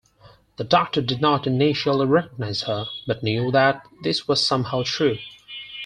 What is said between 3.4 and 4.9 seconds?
that this was somehow